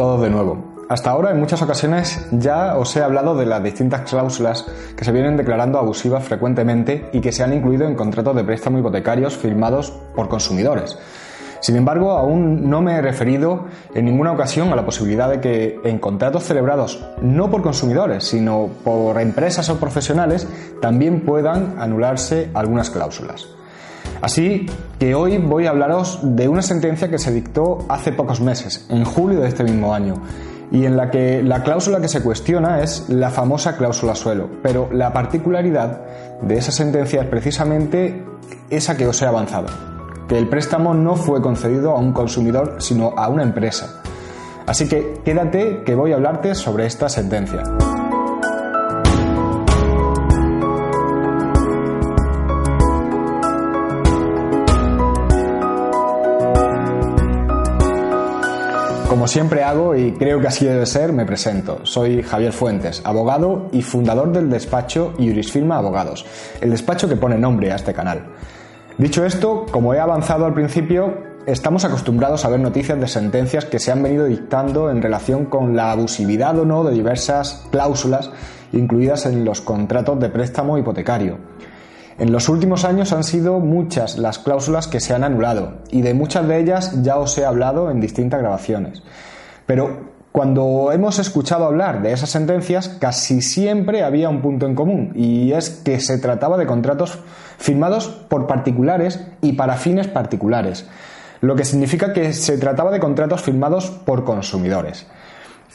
todos 0.00 0.22
de 0.22 0.30
nuevo. 0.30 0.56
Hasta 0.88 1.10
ahora 1.10 1.30
en 1.30 1.38
muchas 1.38 1.60
ocasiones 1.60 2.26
ya 2.30 2.78
os 2.78 2.96
he 2.96 3.02
hablado 3.02 3.36
de 3.36 3.44
las 3.44 3.62
distintas 3.62 4.08
cláusulas 4.08 4.64
que 4.96 5.04
se 5.04 5.12
vienen 5.12 5.36
declarando 5.36 5.78
abusivas 5.78 6.24
frecuentemente 6.24 7.10
y 7.12 7.20
que 7.20 7.32
se 7.32 7.42
han 7.42 7.52
incluido 7.52 7.86
en 7.86 7.96
contratos 7.96 8.34
de 8.34 8.42
préstamo 8.42 8.78
hipotecarios 8.78 9.36
firmados 9.36 9.90
por 10.14 10.30
consumidores. 10.30 10.96
Sin 11.60 11.76
embargo, 11.76 12.12
aún 12.12 12.70
no 12.70 12.80
me 12.80 12.94
he 12.94 13.02
referido 13.02 13.66
en 13.94 14.06
ninguna 14.06 14.32
ocasión 14.32 14.72
a 14.72 14.76
la 14.76 14.86
posibilidad 14.86 15.28
de 15.28 15.42
que 15.42 15.78
en 15.84 15.98
contratos 15.98 16.44
celebrados 16.44 17.06
no 17.20 17.50
por 17.50 17.60
consumidores, 17.60 18.24
sino 18.24 18.70
por 18.82 19.20
empresas 19.20 19.68
o 19.68 19.78
profesionales, 19.78 20.48
también 20.80 21.26
puedan 21.26 21.74
anularse 21.78 22.48
algunas 22.54 22.88
cláusulas. 22.88 23.59
Así 24.22 24.66
que 24.98 25.14
hoy 25.14 25.38
voy 25.38 25.66
a 25.66 25.70
hablaros 25.70 26.20
de 26.22 26.48
una 26.48 26.62
sentencia 26.62 27.08
que 27.08 27.18
se 27.18 27.32
dictó 27.32 27.78
hace 27.88 28.12
pocos 28.12 28.40
meses, 28.40 28.86
en 28.90 29.04
julio 29.04 29.40
de 29.40 29.48
este 29.48 29.64
mismo 29.64 29.94
año, 29.94 30.14
y 30.70 30.84
en 30.84 30.96
la 30.96 31.10
que 31.10 31.42
la 31.42 31.62
cláusula 31.62 32.00
que 32.00 32.08
se 32.08 32.22
cuestiona 32.22 32.82
es 32.82 33.08
la 33.08 33.30
famosa 33.30 33.76
cláusula 33.76 34.14
suelo, 34.14 34.48
pero 34.62 34.88
la 34.92 35.12
particularidad 35.12 36.02
de 36.42 36.58
esa 36.58 36.70
sentencia 36.70 37.22
es 37.22 37.28
precisamente 37.28 38.24
esa 38.68 38.96
que 38.96 39.06
os 39.06 39.20
he 39.22 39.26
avanzado, 39.26 39.68
que 40.28 40.38
el 40.38 40.48
préstamo 40.48 40.94
no 40.94 41.16
fue 41.16 41.40
concedido 41.40 41.92
a 41.92 41.98
un 41.98 42.12
consumidor, 42.12 42.76
sino 42.78 43.14
a 43.16 43.28
una 43.28 43.42
empresa. 43.42 44.02
Así 44.66 44.88
que 44.88 45.20
quédate 45.24 45.82
que 45.84 45.94
voy 45.94 46.12
a 46.12 46.16
hablarte 46.16 46.54
sobre 46.54 46.86
esta 46.86 47.08
sentencia. 47.08 47.62
Como 59.20 59.28
siempre 59.28 59.62
hago 59.62 59.94
y 59.94 60.12
creo 60.12 60.40
que 60.40 60.46
así 60.46 60.64
debe 60.64 60.86
ser, 60.86 61.12
me 61.12 61.26
presento. 61.26 61.80
Soy 61.82 62.22
Javier 62.22 62.54
Fuentes, 62.54 63.02
abogado 63.04 63.68
y 63.70 63.82
fundador 63.82 64.32
del 64.32 64.48
despacho 64.48 65.12
Jurisfirma 65.18 65.76
Abogados, 65.76 66.24
el 66.62 66.70
despacho 66.70 67.06
que 67.06 67.16
pone 67.16 67.36
nombre 67.36 67.70
a 67.70 67.76
este 67.76 67.92
canal. 67.92 68.28
Dicho 68.96 69.26
esto, 69.26 69.66
como 69.70 69.92
he 69.92 70.00
avanzado 70.00 70.46
al 70.46 70.54
principio, 70.54 71.18
estamos 71.44 71.84
acostumbrados 71.84 72.46
a 72.46 72.48
ver 72.48 72.60
noticias 72.60 72.98
de 72.98 73.08
sentencias 73.08 73.66
que 73.66 73.78
se 73.78 73.92
han 73.92 74.02
venido 74.02 74.24
dictando 74.24 74.90
en 74.90 75.02
relación 75.02 75.44
con 75.44 75.76
la 75.76 75.92
abusividad 75.92 76.58
o 76.58 76.64
no 76.64 76.82
de 76.82 76.94
diversas 76.94 77.66
cláusulas 77.70 78.30
incluidas 78.72 79.26
en 79.26 79.44
los 79.44 79.60
contratos 79.60 80.18
de 80.18 80.30
préstamo 80.30 80.78
hipotecario. 80.78 81.36
En 82.20 82.32
los 82.32 82.50
últimos 82.50 82.84
años 82.84 83.14
han 83.14 83.24
sido 83.24 83.60
muchas 83.60 84.18
las 84.18 84.38
cláusulas 84.38 84.86
que 84.86 85.00
se 85.00 85.14
han 85.14 85.24
anulado 85.24 85.78
y 85.90 86.02
de 86.02 86.12
muchas 86.12 86.46
de 86.46 86.58
ellas 86.58 87.02
ya 87.02 87.16
os 87.16 87.38
he 87.38 87.46
hablado 87.46 87.90
en 87.90 87.98
distintas 87.98 88.40
grabaciones. 88.40 89.02
Pero 89.64 90.10
cuando 90.30 90.92
hemos 90.92 91.18
escuchado 91.18 91.64
hablar 91.64 92.02
de 92.02 92.12
esas 92.12 92.28
sentencias, 92.28 92.90
casi 92.90 93.40
siempre 93.40 94.02
había 94.02 94.28
un 94.28 94.42
punto 94.42 94.66
en 94.66 94.74
común 94.74 95.12
y 95.14 95.52
es 95.52 95.70
que 95.70 95.98
se 95.98 96.18
trataba 96.18 96.58
de 96.58 96.66
contratos 96.66 97.20
firmados 97.56 98.08
por 98.08 98.46
particulares 98.46 99.26
y 99.40 99.54
para 99.54 99.76
fines 99.76 100.06
particulares, 100.06 100.86
lo 101.40 101.56
que 101.56 101.64
significa 101.64 102.12
que 102.12 102.34
se 102.34 102.58
trataba 102.58 102.90
de 102.90 103.00
contratos 103.00 103.40
firmados 103.40 103.88
por 103.88 104.24
consumidores. 104.24 105.06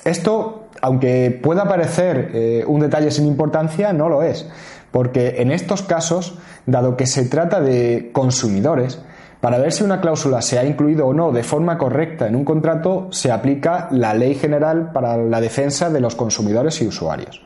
Esto, 0.04 0.68
aunque 0.80 1.40
pueda 1.42 1.68
parecer 1.68 2.30
eh, 2.36 2.64
un 2.68 2.82
detalle 2.82 3.10
sin 3.10 3.26
importancia, 3.26 3.92
no 3.94 4.10
lo 4.10 4.22
es, 4.22 4.48
porque 4.96 5.42
en 5.42 5.52
estos 5.52 5.82
casos, 5.82 6.36
dado 6.66 6.96
que 6.96 7.06
se 7.06 7.26
trata 7.26 7.60
de 7.60 8.12
consumidores, 8.14 9.02
para 9.42 9.58
ver 9.58 9.74
si 9.74 9.84
una 9.84 10.00
cláusula 10.00 10.42
se 10.42 10.58
ha 10.58 10.64
incluido 10.64 11.06
o 11.08 11.14
no 11.14 11.34
de 11.34 11.44
forma 11.44 11.78
correcta 11.78 12.30
en 12.30 12.36
un 12.38 12.46
contrato, 12.46 13.10
se 13.12 13.30
aplica 13.30 13.90
la 13.92 14.14
Ley 14.14 14.36
General 14.36 14.94
para 14.94 15.18
la 15.18 15.42
Defensa 15.42 15.90
de 15.90 16.00
los 16.00 16.16
Consumidores 16.16 16.82
y 16.82 16.88
Usuarios. 16.88 17.42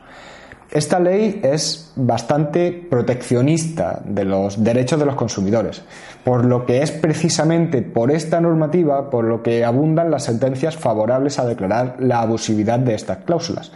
Esta 0.70 1.00
ley 1.00 1.40
es 1.42 1.92
bastante 1.96 2.70
proteccionista 2.88 4.00
de 4.04 4.24
los 4.24 4.62
derechos 4.62 5.00
de 5.00 5.06
los 5.06 5.16
consumidores, 5.16 5.82
por 6.22 6.44
lo 6.44 6.64
que 6.64 6.82
es 6.82 6.92
precisamente 6.92 7.82
por 7.82 8.12
esta 8.12 8.40
normativa 8.40 9.10
por 9.10 9.24
lo 9.24 9.42
que 9.42 9.64
abundan 9.64 10.12
las 10.12 10.22
sentencias 10.22 10.76
favorables 10.76 11.40
a 11.40 11.46
declarar 11.46 11.96
la 11.98 12.20
abusividad 12.20 12.78
de 12.78 12.94
estas 12.94 13.18
cláusulas, 13.24 13.72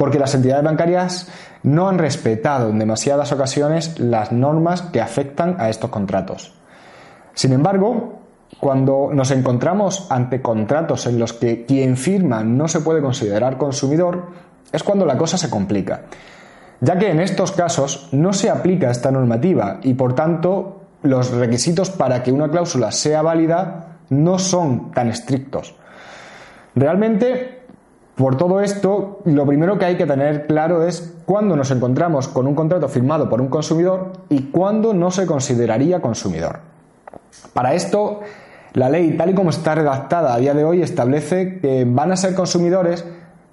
porque 0.00 0.18
las 0.18 0.34
entidades 0.34 0.64
bancarias 0.64 1.28
no 1.62 1.86
han 1.86 1.98
respetado 1.98 2.70
en 2.70 2.78
demasiadas 2.78 3.32
ocasiones 3.32 4.00
las 4.00 4.32
normas 4.32 4.80
que 4.80 5.02
afectan 5.02 5.56
a 5.58 5.68
estos 5.68 5.90
contratos. 5.90 6.54
Sin 7.34 7.52
embargo, 7.52 8.20
cuando 8.58 9.10
nos 9.12 9.30
encontramos 9.30 10.06
ante 10.10 10.40
contratos 10.40 11.06
en 11.06 11.18
los 11.18 11.34
que 11.34 11.66
quien 11.66 11.98
firma 11.98 12.42
no 12.42 12.66
se 12.66 12.80
puede 12.80 13.02
considerar 13.02 13.58
consumidor, 13.58 14.28
es 14.72 14.82
cuando 14.82 15.04
la 15.04 15.18
cosa 15.18 15.36
se 15.36 15.50
complica, 15.50 16.04
ya 16.80 16.98
que 16.98 17.10
en 17.10 17.20
estos 17.20 17.52
casos 17.52 18.08
no 18.12 18.32
se 18.32 18.48
aplica 18.48 18.90
esta 18.90 19.10
normativa 19.10 19.80
y 19.82 19.92
por 19.92 20.14
tanto 20.14 20.80
los 21.02 21.30
requisitos 21.30 21.90
para 21.90 22.22
que 22.22 22.32
una 22.32 22.48
cláusula 22.48 22.90
sea 22.90 23.20
válida 23.20 23.98
no 24.08 24.38
son 24.38 24.92
tan 24.92 25.10
estrictos. 25.10 25.74
Realmente 26.74 27.59
por 28.20 28.36
todo 28.36 28.60
esto, 28.60 29.20
lo 29.24 29.46
primero 29.46 29.78
que 29.78 29.86
hay 29.86 29.96
que 29.96 30.04
tener 30.04 30.46
claro 30.46 30.86
es 30.86 31.14
cuándo 31.24 31.56
nos 31.56 31.70
encontramos 31.70 32.28
con 32.28 32.46
un 32.46 32.54
contrato 32.54 32.86
firmado 32.86 33.30
por 33.30 33.40
un 33.40 33.48
consumidor 33.48 34.12
y 34.28 34.50
cuándo 34.50 34.92
no 34.92 35.10
se 35.10 35.24
consideraría 35.24 36.00
consumidor. 36.00 36.58
Para 37.54 37.72
esto, 37.72 38.20
la 38.74 38.90
ley, 38.90 39.16
tal 39.16 39.30
y 39.30 39.34
como 39.34 39.48
está 39.48 39.74
redactada 39.74 40.34
a 40.34 40.38
día 40.38 40.52
de 40.52 40.64
hoy, 40.64 40.82
establece 40.82 41.60
que 41.60 41.86
van 41.88 42.12
a 42.12 42.16
ser 42.16 42.34
consumidores 42.34 43.06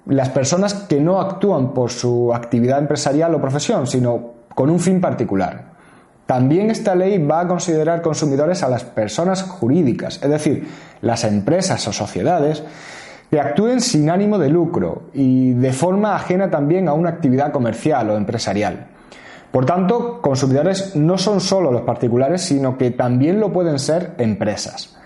las 0.04 0.28
personas 0.28 0.74
que 0.74 1.00
no 1.00 1.18
actúan 1.18 1.72
por 1.72 1.90
su 1.90 2.34
actividad 2.34 2.78
empresarial 2.78 3.34
o 3.34 3.40
profesión, 3.40 3.86
sino 3.86 4.32
con 4.54 4.68
un 4.68 4.80
fin 4.80 5.00
particular. 5.00 5.72
También 6.26 6.70
esta 6.70 6.94
ley 6.94 7.16
va 7.16 7.40
a 7.40 7.48
considerar 7.48 8.02
consumidores 8.02 8.62
a 8.62 8.68
las 8.68 8.84
personas 8.84 9.42
jurídicas, 9.42 10.20
es 10.22 10.28
decir, 10.28 10.68
las 11.00 11.24
empresas 11.24 11.88
o 11.88 11.92
sociedades 11.94 12.62
que 13.30 13.40
actúen 13.40 13.80
sin 13.80 14.10
ánimo 14.10 14.38
de 14.38 14.48
lucro 14.48 15.02
y 15.12 15.52
de 15.52 15.72
forma 15.72 16.14
ajena 16.14 16.50
también 16.50 16.88
a 16.88 16.94
una 16.94 17.10
actividad 17.10 17.52
comercial 17.52 18.10
o 18.10 18.16
empresarial. 18.16 18.86
Por 19.50 19.64
tanto, 19.64 20.20
consumidores 20.20 20.94
no 20.96 21.18
son 21.18 21.40
solo 21.40 21.70
los 21.72 21.82
particulares, 21.82 22.42
sino 22.42 22.76
que 22.76 22.90
también 22.90 23.40
lo 23.40 23.52
pueden 23.52 23.78
ser 23.78 24.14
empresas. 24.18 24.96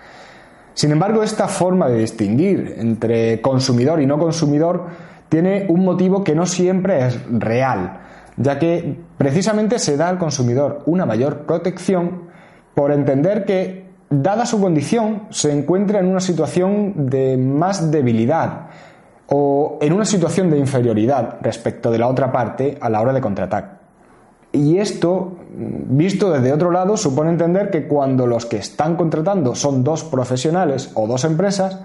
Sin 0.73 0.91
embargo, 0.91 1.23
esta 1.23 1.47
forma 1.47 1.87
de 1.87 1.99
distinguir 1.99 2.75
entre 2.77 3.41
consumidor 3.41 4.01
y 4.01 4.05
no 4.05 4.17
consumidor 4.17 4.87
tiene 5.29 5.65
un 5.69 5.85
motivo 5.85 6.23
que 6.23 6.35
no 6.35 6.45
siempre 6.45 7.07
es 7.07 7.19
real, 7.29 7.99
ya 8.37 8.59
que 8.59 8.99
precisamente 9.17 9.79
se 9.79 9.97
da 9.97 10.09
al 10.09 10.17
consumidor 10.17 10.81
una 10.85 11.05
mayor 11.05 11.45
protección 11.45 12.23
por 12.73 12.91
entender 12.91 13.45
que 13.45 13.82
dada 14.21 14.45
su 14.45 14.59
condición, 14.59 15.23
se 15.29 15.51
encuentra 15.51 15.99
en 15.99 16.07
una 16.07 16.19
situación 16.19 17.09
de 17.09 17.37
más 17.37 17.91
debilidad 17.91 18.67
o 19.27 19.77
en 19.81 19.93
una 19.93 20.05
situación 20.05 20.49
de 20.49 20.59
inferioridad 20.59 21.37
respecto 21.41 21.89
de 21.89 21.97
la 21.97 22.07
otra 22.07 22.31
parte 22.31 22.77
a 22.79 22.89
la 22.89 23.01
hora 23.01 23.13
de 23.13 23.21
contratar. 23.21 23.79
Y 24.51 24.77
esto, 24.77 25.37
visto 25.55 26.31
desde 26.31 26.53
otro 26.53 26.69
lado, 26.69 26.95
supone 26.95 27.31
entender 27.31 27.71
que 27.71 27.87
cuando 27.87 28.27
los 28.27 28.45
que 28.45 28.57
están 28.57 28.95
contratando 28.95 29.55
son 29.55 29.83
dos 29.83 30.03
profesionales 30.03 30.91
o 30.93 31.07
dos 31.07 31.25
empresas, 31.25 31.79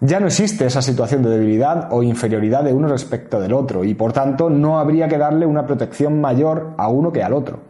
ya 0.00 0.20
no 0.20 0.26
existe 0.26 0.66
esa 0.66 0.82
situación 0.82 1.22
de 1.22 1.30
debilidad 1.30 1.88
o 1.90 2.02
inferioridad 2.02 2.64
de 2.64 2.72
uno 2.72 2.88
respecto 2.88 3.40
del 3.40 3.52
otro 3.52 3.84
y 3.84 3.94
por 3.94 4.12
tanto 4.12 4.48
no 4.48 4.78
habría 4.78 5.08
que 5.08 5.18
darle 5.18 5.46
una 5.46 5.66
protección 5.66 6.20
mayor 6.20 6.72
a 6.76 6.88
uno 6.88 7.12
que 7.12 7.22
al 7.22 7.32
otro. 7.32 7.60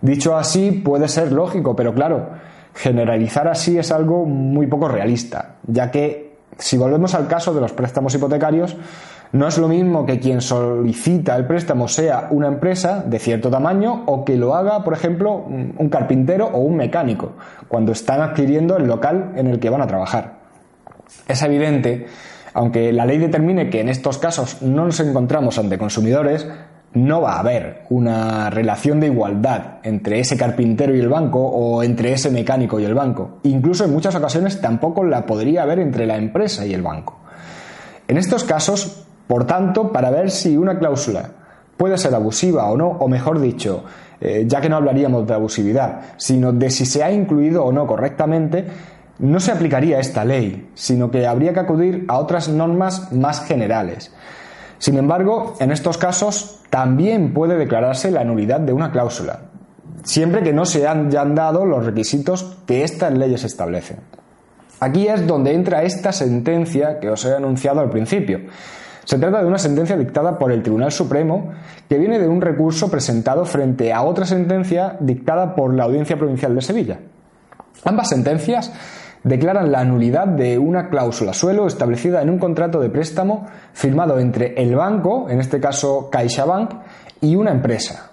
Dicho 0.00 0.36
así 0.36 0.70
puede 0.70 1.08
ser 1.08 1.32
lógico, 1.32 1.74
pero 1.74 1.92
claro, 1.94 2.30
generalizar 2.78 3.48
así 3.48 3.76
es 3.76 3.90
algo 3.90 4.24
muy 4.24 4.68
poco 4.68 4.86
realista, 4.86 5.56
ya 5.66 5.90
que 5.90 6.38
si 6.58 6.76
volvemos 6.78 7.14
al 7.14 7.26
caso 7.26 7.52
de 7.52 7.60
los 7.60 7.72
préstamos 7.72 8.14
hipotecarios, 8.14 8.76
no 9.32 9.48
es 9.48 9.58
lo 9.58 9.66
mismo 9.66 10.06
que 10.06 10.20
quien 10.20 10.40
solicita 10.40 11.34
el 11.36 11.46
préstamo 11.46 11.88
sea 11.88 12.28
una 12.30 12.46
empresa 12.46 13.02
de 13.04 13.18
cierto 13.18 13.50
tamaño 13.50 14.04
o 14.06 14.24
que 14.24 14.36
lo 14.36 14.54
haga, 14.54 14.84
por 14.84 14.94
ejemplo, 14.94 15.34
un 15.34 15.88
carpintero 15.90 16.46
o 16.46 16.60
un 16.60 16.76
mecánico, 16.76 17.32
cuando 17.66 17.92
están 17.92 18.22
adquiriendo 18.22 18.76
el 18.76 18.86
local 18.86 19.32
en 19.34 19.48
el 19.48 19.58
que 19.58 19.70
van 19.70 19.82
a 19.82 19.86
trabajar. 19.88 20.38
Es 21.26 21.42
evidente, 21.42 22.06
aunque 22.54 22.92
la 22.92 23.04
ley 23.04 23.18
determine 23.18 23.70
que 23.70 23.80
en 23.80 23.88
estos 23.88 24.18
casos 24.18 24.62
no 24.62 24.84
nos 24.84 25.00
encontramos 25.00 25.58
ante 25.58 25.78
consumidores, 25.78 26.46
no 26.94 27.20
va 27.20 27.34
a 27.34 27.40
haber 27.40 27.82
una 27.90 28.50
relación 28.50 29.00
de 29.00 29.08
igualdad 29.08 29.78
entre 29.82 30.20
ese 30.20 30.36
carpintero 30.36 30.94
y 30.94 31.00
el 31.00 31.08
banco 31.08 31.40
o 31.40 31.82
entre 31.82 32.12
ese 32.12 32.30
mecánico 32.30 32.80
y 32.80 32.84
el 32.84 32.94
banco. 32.94 33.38
Incluso 33.42 33.84
en 33.84 33.92
muchas 33.92 34.14
ocasiones 34.14 34.60
tampoco 34.60 35.04
la 35.04 35.26
podría 35.26 35.62
haber 35.62 35.80
entre 35.80 36.06
la 36.06 36.16
empresa 36.16 36.66
y 36.66 36.72
el 36.72 36.82
banco. 36.82 37.18
En 38.08 38.16
estos 38.16 38.44
casos, 38.44 39.04
por 39.26 39.46
tanto, 39.46 39.92
para 39.92 40.10
ver 40.10 40.30
si 40.30 40.56
una 40.56 40.78
cláusula 40.78 41.30
puede 41.76 41.98
ser 41.98 42.14
abusiva 42.14 42.64
o 42.66 42.76
no, 42.76 42.88
o 42.88 43.08
mejor 43.08 43.40
dicho, 43.40 43.84
eh, 44.20 44.44
ya 44.46 44.60
que 44.60 44.68
no 44.68 44.76
hablaríamos 44.76 45.26
de 45.26 45.34
abusividad, 45.34 46.00
sino 46.16 46.52
de 46.52 46.70
si 46.70 46.86
se 46.86 47.04
ha 47.04 47.12
incluido 47.12 47.64
o 47.64 47.72
no 47.72 47.86
correctamente, 47.86 48.66
no 49.18 49.40
se 49.40 49.52
aplicaría 49.52 50.00
esta 50.00 50.24
ley, 50.24 50.70
sino 50.74 51.10
que 51.10 51.26
habría 51.26 51.52
que 51.52 51.60
acudir 51.60 52.04
a 52.08 52.18
otras 52.18 52.48
normas 52.48 53.12
más 53.12 53.44
generales. 53.44 54.12
Sin 54.78 54.96
embargo, 54.96 55.54
en 55.60 55.72
estos 55.72 55.98
casos 55.98 56.60
también 56.70 57.34
puede 57.34 57.56
declararse 57.56 58.10
la 58.10 58.24
nulidad 58.24 58.60
de 58.60 58.72
una 58.72 58.92
cláusula, 58.92 59.40
siempre 60.04 60.42
que 60.42 60.52
no 60.52 60.64
se 60.64 60.86
hayan 60.86 61.34
dado 61.34 61.64
los 61.64 61.84
requisitos 61.84 62.58
que 62.66 62.84
estas 62.84 63.12
leyes 63.12 63.44
establecen. 63.44 63.98
Aquí 64.80 65.08
es 65.08 65.26
donde 65.26 65.54
entra 65.54 65.82
esta 65.82 66.12
sentencia 66.12 67.00
que 67.00 67.10
os 67.10 67.24
he 67.24 67.34
anunciado 67.34 67.80
al 67.80 67.90
principio, 67.90 68.40
se 69.08 69.16
trata 69.16 69.40
de 69.40 69.46
una 69.46 69.56
sentencia 69.56 69.96
dictada 69.96 70.38
por 70.38 70.52
el 70.52 70.62
Tribunal 70.62 70.92
Supremo 70.92 71.54
que 71.88 71.96
viene 71.96 72.18
de 72.18 72.28
un 72.28 72.42
recurso 72.42 72.90
presentado 72.90 73.46
frente 73.46 73.90
a 73.90 74.02
otra 74.02 74.26
sentencia 74.26 74.98
dictada 75.00 75.54
por 75.54 75.72
la 75.72 75.84
Audiencia 75.84 76.18
Provincial 76.18 76.54
de 76.54 76.60
Sevilla. 76.60 76.98
Ambas 77.86 78.10
sentencias 78.10 78.70
declaran 79.24 79.72
la 79.72 79.84
nulidad 79.84 80.26
de 80.26 80.58
una 80.58 80.88
cláusula 80.88 81.32
suelo 81.32 81.66
establecida 81.66 82.22
en 82.22 82.30
un 82.30 82.38
contrato 82.38 82.80
de 82.80 82.90
préstamo 82.90 83.46
firmado 83.72 84.18
entre 84.18 84.54
el 84.62 84.74
banco, 84.74 85.28
en 85.28 85.40
este 85.40 85.60
caso 85.60 86.08
CaixaBank, 86.10 86.72
y 87.20 87.36
una 87.36 87.50
empresa. 87.50 88.10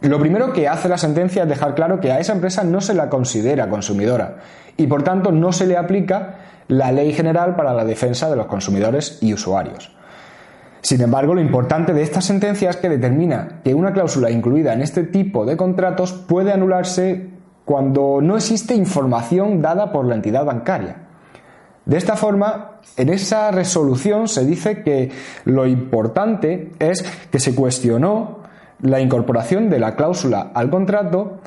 Lo 0.00 0.18
primero 0.18 0.52
que 0.52 0.66
hace 0.66 0.88
la 0.88 0.98
sentencia 0.98 1.44
es 1.44 1.48
dejar 1.48 1.74
claro 1.74 2.00
que 2.00 2.10
a 2.10 2.18
esa 2.18 2.32
empresa 2.32 2.64
no 2.64 2.80
se 2.80 2.94
la 2.94 3.08
considera 3.08 3.68
consumidora 3.68 4.38
y 4.76 4.86
por 4.86 5.04
tanto 5.04 5.30
no 5.30 5.52
se 5.52 5.66
le 5.66 5.76
aplica 5.76 6.38
la 6.68 6.90
Ley 6.90 7.12
General 7.12 7.54
para 7.54 7.72
la 7.74 7.84
Defensa 7.84 8.28
de 8.28 8.36
los 8.36 8.46
Consumidores 8.46 9.18
y 9.20 9.32
Usuarios. 9.32 9.92
Sin 10.80 11.00
embargo, 11.00 11.34
lo 11.34 11.40
importante 11.40 11.92
de 11.92 12.02
esta 12.02 12.20
sentencia 12.20 12.70
es 12.70 12.76
que 12.76 12.88
determina 12.88 13.60
que 13.62 13.74
una 13.74 13.92
cláusula 13.92 14.30
incluida 14.30 14.72
en 14.72 14.82
este 14.82 15.04
tipo 15.04 15.46
de 15.46 15.56
contratos 15.56 16.12
puede 16.12 16.52
anularse 16.52 17.30
cuando 17.72 18.20
no 18.20 18.36
existe 18.36 18.74
información 18.74 19.62
dada 19.62 19.92
por 19.92 20.04
la 20.04 20.14
entidad 20.14 20.44
bancaria. 20.44 20.96
De 21.86 21.96
esta 21.96 22.16
forma, 22.16 22.72
en 22.98 23.08
esa 23.08 23.50
resolución 23.50 24.28
se 24.28 24.44
dice 24.44 24.82
que 24.82 25.10
lo 25.46 25.66
importante 25.66 26.72
es 26.78 27.02
que 27.30 27.40
se 27.40 27.54
cuestionó 27.54 28.40
la 28.82 29.00
incorporación 29.00 29.70
de 29.70 29.80
la 29.80 29.96
cláusula 29.96 30.50
al 30.52 30.68
contrato 30.68 31.38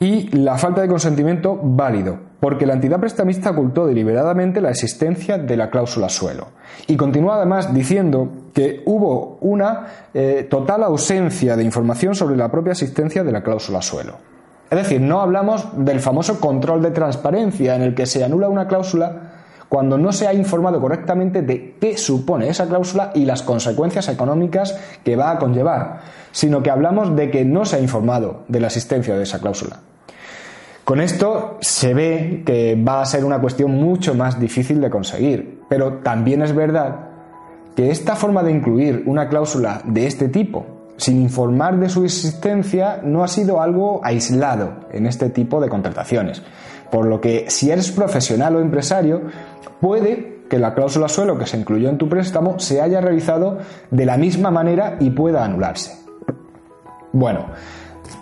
y 0.00 0.34
la 0.34 0.56
falta 0.56 0.80
de 0.80 0.88
consentimiento 0.88 1.60
válido, 1.62 2.18
porque 2.40 2.64
la 2.64 2.72
entidad 2.72 2.98
prestamista 2.98 3.50
ocultó 3.50 3.86
deliberadamente 3.86 4.62
la 4.62 4.70
existencia 4.70 5.36
de 5.36 5.54
la 5.58 5.68
cláusula 5.68 6.08
suelo. 6.08 6.46
Y 6.86 6.96
continúa 6.96 7.36
además 7.36 7.74
diciendo 7.74 8.30
que 8.54 8.82
hubo 8.86 9.36
una 9.42 9.86
eh, 10.14 10.46
total 10.48 10.84
ausencia 10.84 11.56
de 11.56 11.64
información 11.64 12.14
sobre 12.14 12.36
la 12.36 12.50
propia 12.50 12.70
existencia 12.70 13.22
de 13.22 13.32
la 13.32 13.42
cláusula 13.42 13.82
suelo. 13.82 14.37
Es 14.70 14.76
decir, 14.76 15.00
no 15.00 15.20
hablamos 15.20 15.68
del 15.76 16.00
famoso 16.00 16.40
control 16.40 16.82
de 16.82 16.90
transparencia 16.90 17.74
en 17.74 17.82
el 17.82 17.94
que 17.94 18.06
se 18.06 18.22
anula 18.22 18.48
una 18.48 18.68
cláusula 18.68 19.32
cuando 19.68 19.98
no 19.98 20.12
se 20.12 20.26
ha 20.26 20.34
informado 20.34 20.80
correctamente 20.80 21.42
de 21.42 21.76
qué 21.80 21.96
supone 21.96 22.48
esa 22.48 22.66
cláusula 22.66 23.12
y 23.14 23.24
las 23.24 23.42
consecuencias 23.42 24.08
económicas 24.08 24.78
que 25.04 25.16
va 25.16 25.30
a 25.30 25.38
conllevar, 25.38 26.00
sino 26.32 26.62
que 26.62 26.70
hablamos 26.70 27.14
de 27.16 27.30
que 27.30 27.44
no 27.44 27.64
se 27.64 27.76
ha 27.76 27.80
informado 27.80 28.44
de 28.48 28.60
la 28.60 28.68
existencia 28.68 29.16
de 29.16 29.22
esa 29.22 29.40
cláusula. 29.40 29.80
Con 30.84 31.00
esto 31.00 31.58
se 31.60 31.92
ve 31.92 32.42
que 32.46 32.82
va 32.82 33.02
a 33.02 33.06
ser 33.06 33.24
una 33.24 33.40
cuestión 33.40 33.72
mucho 33.72 34.14
más 34.14 34.40
difícil 34.40 34.80
de 34.80 34.88
conseguir, 34.88 35.60
pero 35.68 35.98
también 35.98 36.40
es 36.40 36.54
verdad 36.54 37.08
que 37.76 37.90
esta 37.90 38.16
forma 38.16 38.42
de 38.42 38.52
incluir 38.52 39.02
una 39.04 39.28
cláusula 39.28 39.82
de 39.84 40.06
este 40.06 40.28
tipo 40.28 40.77
sin 40.98 41.22
informar 41.22 41.78
de 41.78 41.88
su 41.88 42.04
existencia 42.04 43.00
no 43.02 43.24
ha 43.24 43.28
sido 43.28 43.62
algo 43.62 44.00
aislado 44.04 44.88
en 44.90 45.06
este 45.06 45.30
tipo 45.30 45.60
de 45.60 45.68
contrataciones. 45.68 46.42
Por 46.90 47.06
lo 47.06 47.20
que 47.20 47.46
si 47.48 47.70
eres 47.70 47.90
profesional 47.90 48.56
o 48.56 48.60
empresario, 48.60 49.22
puede 49.80 50.42
que 50.50 50.58
la 50.58 50.74
cláusula 50.74 51.08
suelo 51.08 51.38
que 51.38 51.46
se 51.46 51.56
incluyó 51.56 51.88
en 51.88 51.98
tu 51.98 52.08
préstamo 52.08 52.58
se 52.58 52.80
haya 52.80 53.00
realizado 53.00 53.58
de 53.90 54.06
la 54.06 54.16
misma 54.16 54.50
manera 54.50 54.96
y 54.98 55.10
pueda 55.10 55.44
anularse. 55.44 55.98
Bueno, 57.12 57.46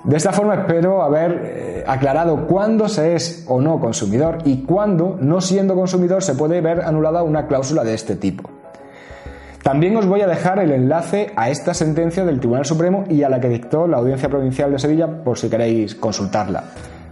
de 0.05 0.17
esta 0.17 0.33
forma 0.33 0.55
espero 0.55 1.03
haber 1.03 1.43
eh, 1.45 1.85
aclarado 1.87 2.47
cuándo 2.47 2.89
se 2.89 3.15
es 3.15 3.45
o 3.49 3.61
no 3.61 3.81
consumidor 3.81 4.39
y 4.45 4.65
cuándo, 4.65 5.17
no 5.21 5.41
siendo 5.41 5.75
consumidor, 5.75 6.23
se 6.23 6.35
puede 6.35 6.61
ver 6.61 6.83
anulada 6.83 7.23
una 7.23 7.47
cláusula 7.47 7.85
de 7.85 7.95
este 7.95 8.17
tipo. 8.17 8.51
También 9.67 9.97
os 9.97 10.07
voy 10.07 10.21
a 10.21 10.29
dejar 10.29 10.61
el 10.61 10.71
enlace 10.71 11.33
a 11.35 11.51
esta 11.51 11.75
sentencia 11.75 12.25
del 12.25 12.39
Tribunal 12.39 12.65
Supremo 12.65 13.03
y 13.11 13.25
a 13.25 13.29
la 13.29 13.41
que 13.41 13.49
dictó 13.49 13.89
la 13.89 13.97
Audiencia 13.97 14.29
Provincial 14.29 14.71
de 14.71 14.79
Sevilla 14.79 15.25
por 15.25 15.39
si 15.39 15.49
queréis 15.51 15.97
consultarla. 15.97 16.63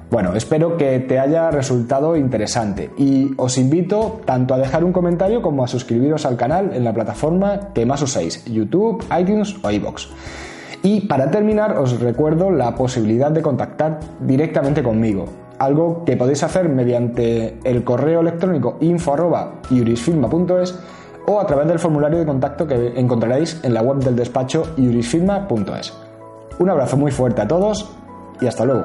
Bueno, 0.08 0.36
espero 0.36 0.76
que 0.76 1.00
te 1.00 1.18
haya 1.18 1.50
resultado 1.50 2.14
interesante 2.14 2.92
y 2.96 3.32
os 3.38 3.58
invito 3.58 4.20
tanto 4.24 4.54
a 4.54 4.58
dejar 4.58 4.84
un 4.84 4.92
comentario 4.92 5.42
como 5.42 5.64
a 5.64 5.66
suscribiros 5.66 6.26
al 6.26 6.36
canal 6.36 6.70
en 6.72 6.84
la 6.84 6.92
plataforma 6.92 7.72
que 7.74 7.86
más 7.86 8.02
uséis, 8.02 8.44
YouTube, 8.44 9.04
iTunes 9.18 9.56
o 9.60 9.72
iBox. 9.72 10.10
Y 10.84 11.08
para 11.08 11.32
terminar, 11.32 11.76
os 11.76 11.98
recuerdo 11.98 12.52
la 12.52 12.76
posibilidad 12.76 13.32
de 13.32 13.42
contactar 13.42 13.98
directamente 14.20 14.84
conmigo, 14.84 15.24
algo 15.58 16.04
que 16.04 16.16
podéis 16.16 16.44
hacer 16.44 16.68
mediante 16.68 17.58
el 17.64 17.82
correo 17.82 18.20
electrónico 18.20 18.76
info.iurisfirma.es 18.80 20.78
o 21.26 21.40
a 21.40 21.46
través 21.46 21.66
del 21.68 21.78
formulario 21.78 22.18
de 22.18 22.26
contacto 22.26 22.66
que 22.66 22.98
encontraréis 22.98 23.60
en 23.62 23.74
la 23.74 23.82
web 23.82 23.98
del 23.98 24.16
despacho 24.16 24.74
iurisfirma.es. 24.76 25.92
Un 26.58 26.70
abrazo 26.70 26.96
muy 26.96 27.10
fuerte 27.10 27.42
a 27.42 27.48
todos 27.48 27.90
y 28.40 28.46
hasta 28.46 28.64
luego. 28.64 28.84